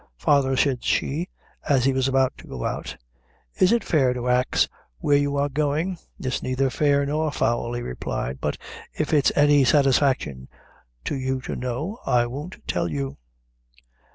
[0.17, 1.29] "Father," said she,
[1.69, 2.97] as he was about to go out,
[3.59, 7.83] "is it fair to ax where you are going?" "It's neither fair nor foul," he
[7.83, 8.57] replied; "but
[8.95, 10.47] if it's any satisfaction
[11.05, 13.19] to you to know, I won't tell you."